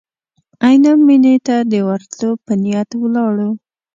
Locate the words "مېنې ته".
1.07-1.55